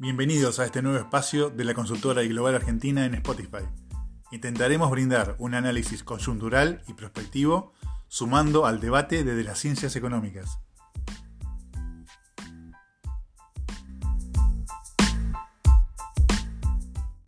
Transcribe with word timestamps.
Bienvenidos 0.00 0.60
a 0.60 0.64
este 0.64 0.80
nuevo 0.80 0.96
espacio 0.96 1.50
de 1.50 1.64
la 1.64 1.74
consultora 1.74 2.22
y 2.22 2.28
global 2.28 2.54
argentina 2.54 3.04
en 3.04 3.14
Spotify. 3.14 3.64
Intentaremos 4.30 4.88
brindar 4.92 5.34
un 5.40 5.54
análisis 5.54 6.04
coyuntural 6.04 6.84
y 6.86 6.92
prospectivo 6.92 7.72
sumando 8.06 8.64
al 8.64 8.78
debate 8.78 9.24
desde 9.24 9.42
las 9.42 9.58
ciencias 9.58 9.96
económicas. 9.96 10.60